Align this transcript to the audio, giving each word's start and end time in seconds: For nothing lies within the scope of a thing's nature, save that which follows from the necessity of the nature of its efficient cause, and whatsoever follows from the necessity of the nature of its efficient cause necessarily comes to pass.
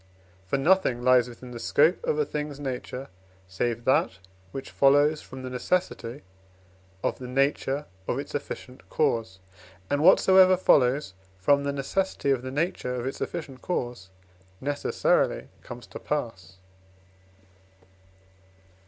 For 0.47 0.57
nothing 0.57 1.03
lies 1.03 1.29
within 1.29 1.51
the 1.51 1.59
scope 1.59 2.03
of 2.03 2.17
a 2.17 2.25
thing's 2.25 2.59
nature, 2.59 3.07
save 3.47 3.85
that 3.85 4.17
which 4.51 4.71
follows 4.71 5.21
from 5.21 5.43
the 5.43 5.49
necessity 5.51 6.23
of 7.03 7.19
the 7.19 7.27
nature 7.27 7.85
of 8.07 8.17
its 8.17 8.33
efficient 8.33 8.89
cause, 8.89 9.37
and 9.91 10.01
whatsoever 10.01 10.57
follows 10.57 11.13
from 11.37 11.65
the 11.65 11.71
necessity 11.71 12.31
of 12.31 12.41
the 12.41 12.49
nature 12.49 12.95
of 12.95 13.05
its 13.05 13.21
efficient 13.21 13.61
cause 13.61 14.09
necessarily 14.59 15.49
comes 15.61 15.85
to 15.85 15.99
pass. 15.99 16.57